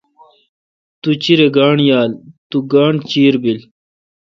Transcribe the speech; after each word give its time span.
تو 1.01 1.09
چیرہ 1.21 1.47
گانٹھ 1.55 1.81
یال۔۔تو 1.89 2.57
گانٹھ 2.71 3.01
چیر 3.11 3.33
بیل۔ 3.41 3.59